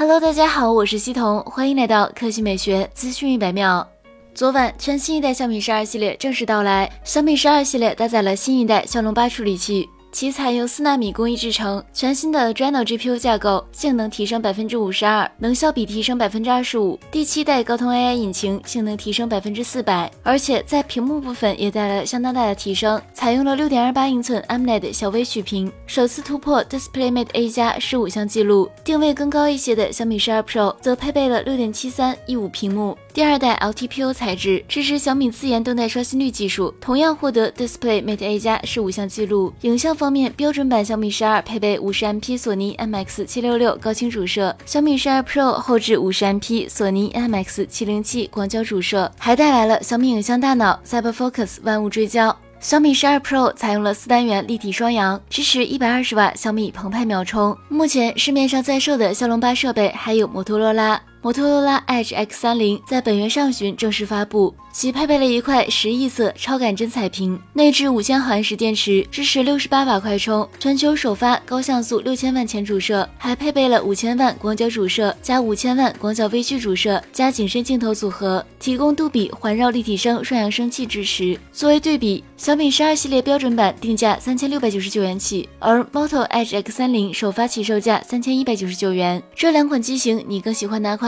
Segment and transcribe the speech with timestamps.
[0.00, 3.84] Hello，大家好，我是西彤，欢迎来到科技美学资讯一百秒。
[4.32, 9.90] 昨晚，全新一代小米十二系列正式到来，小米十二系列搭载了新一代骁龙八处理器。
[10.10, 16.98] 其采用四纳米工艺制成，全新的 Adreno GPU 架构，性能提升百分之五十二，能效比提升百分之二十五。
[17.10, 28.68] 第七代高通 AI 引擎性能提升百分之四百，而且在屏幕部分也带来了相当大的提升，采用了六点二八英寸 AMOLED 小微曲屏，首次突破 DisplayMate A 加十五项记录。
[28.82, 32.96] 定位更高一些的小米十二 Pro 则配备了六点七三一五屏幕。
[33.12, 39.52] 第二代 LTPO 材质支持小米自研动态刷新率技术，同样获得 Display Mate A 加十五项记录。
[39.62, 52.34] 影像方面，标准版小米十二配备五十 MP 索尼 MX 七六六高清主摄，小米十二 Pro 后置五十 MP 索尼 MX 七零七广角主摄，还带来了小米影像大脑 CyberFocus 万物追焦。
[52.60, 57.56] 小米十二 Pro 采用了四单元立体双扬，支持一百二十瓦小米澎湃秒充。
[57.68, 61.00] 目前市面上在售的骁龙八设备还有摩托罗拉。
[61.20, 81.38] 摩托罗拉 Edge X 三零在本月上旬正式发布，其配备了一块十亿色超感真彩屏，内置五千毫安时电池，支持六十八瓦快充，全球首发高像素六千万前主摄，还配备了五千万广角主摄加五千万广角微距主摄加景深镜头组合，提供杜比环绕立体声双扬声器支持。
[81.52, 89.20] 作为对比，小米十二系列标准版定价三千六百九十九元起，而 Moto Edge X 三零首发起售价三千一百九十九元。
[89.34, 91.07] 这两款机型，你更喜欢哪款